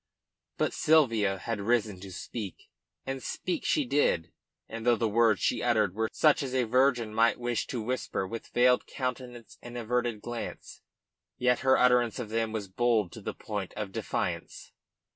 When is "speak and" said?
2.11-3.21